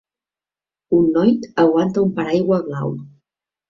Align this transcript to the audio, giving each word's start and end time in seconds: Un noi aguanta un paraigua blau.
Un 1.01 1.05
noi 1.19 1.35
aguanta 1.67 2.05
un 2.09 2.19
paraigua 2.19 2.63
blau. 2.69 2.95